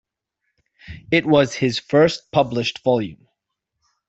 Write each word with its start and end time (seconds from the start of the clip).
It 1.11 1.27
was 1.27 1.53
his 1.53 1.77
first 1.77 2.31
published 2.31 2.83
volume. 2.83 3.27